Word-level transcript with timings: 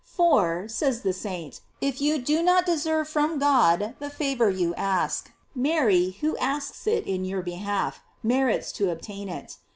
f 0.03 0.07
For, 0.15 0.67
says 0.67 1.01
the 1.01 1.13
saint, 1.13 1.61
if 1.79 2.01
you 2.01 2.17
do 2.17 2.41
not 2.41 2.65
deserve 2.65 3.07
from 3.07 3.37
God 3.37 3.93
the 3.99 4.09
favor 4.09 4.49
you 4.49 4.73
ask, 4.73 5.31
Mary, 5.53 6.17
who 6.21 6.35
asks 6.37 6.87
it 6.87 7.05
in 7.05 7.23
your 7.23 7.43
behalf, 7.43 8.01
merits 8.23 8.71
to 8.71 8.89
obtain 8.89 9.29
it. 9.29 9.57